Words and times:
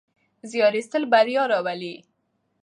زیار 0.49 0.73
ایستل 0.77 1.03
بریا 1.11 1.43
راوړي. 1.51 1.93